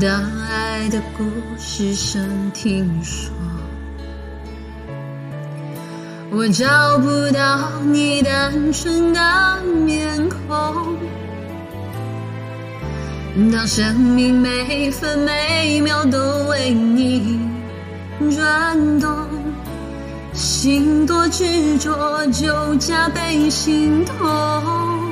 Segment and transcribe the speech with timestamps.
[0.00, 1.24] 当爱的故
[1.58, 3.30] 事声听说，
[6.30, 10.96] 我找不到你单纯的面孔。
[13.52, 16.18] 当生命每分每秒都
[16.48, 17.38] 为你
[18.34, 19.28] 转动，
[20.32, 25.11] 心多执着就加倍心痛。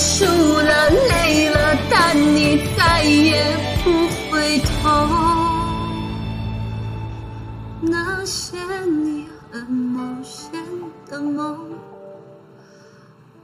[0.00, 3.44] 输了，累了，但你再也
[3.84, 3.90] 不
[4.30, 5.06] 回头。
[7.82, 8.56] 那些
[8.86, 10.50] 你很冒险
[11.06, 11.58] 的梦，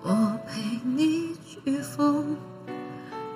[0.02, 0.08] 我
[0.48, 0.62] 陪
[0.96, 2.24] 你去疯。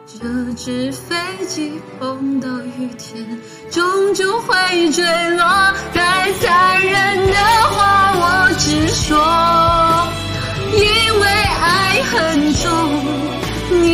[0.06, 1.14] 这只飞
[1.47, 3.38] 机碰到雨天，
[3.70, 5.04] 终究会坠
[5.36, 5.44] 落。
[5.92, 7.34] 太残忍的
[7.70, 8.12] 话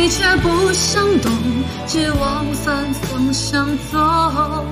[0.07, 1.29] 你却不想懂，
[1.85, 4.65] 只往反方向走。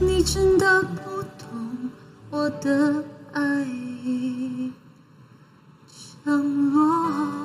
[0.00, 1.90] 你真的不懂
[2.30, 3.40] 我的爱
[4.02, 4.72] 已
[6.24, 7.43] 降落。